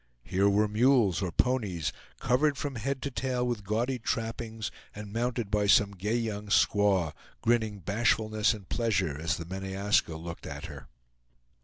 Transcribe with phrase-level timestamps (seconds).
[0.23, 5.51] Here were mules or ponies covered from head to tail with gaudy trappings, and mounted
[5.51, 10.87] by some gay young squaw, grinning bashfulness and pleasure as the Meneaska looked at her.